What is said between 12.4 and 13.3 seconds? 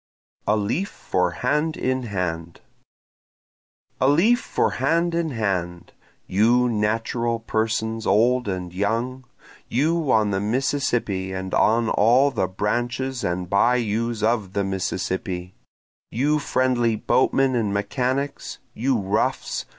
branches